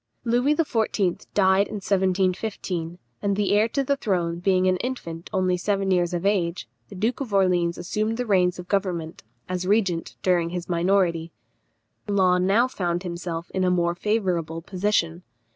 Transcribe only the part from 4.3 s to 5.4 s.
being an infant